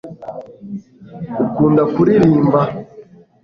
ukunda 1.43 1.83
kuririmba 1.93 2.61